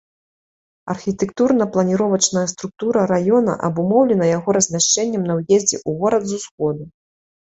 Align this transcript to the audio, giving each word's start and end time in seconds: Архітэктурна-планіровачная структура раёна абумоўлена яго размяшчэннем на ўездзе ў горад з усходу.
Архітэктурна-планіровачная 0.93 2.45
структура 2.53 3.03
раёна 3.13 3.53
абумоўлена 3.69 4.25
яго 4.37 4.49
размяшчэннем 4.59 5.23
на 5.33 5.35
ўездзе 5.43 5.77
ў 5.87 6.01
горад 6.05 6.23
з 6.31 6.41
усходу. 6.41 6.83